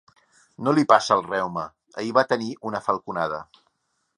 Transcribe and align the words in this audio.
No 0.67 0.71
li 0.77 0.85
passa 0.93 1.17
el 1.17 1.21
reuma: 1.27 1.65
ahir 2.03 2.17
va 2.19 2.25
tenir 2.33 2.51
una 2.71 2.83
falconada. 2.87 3.43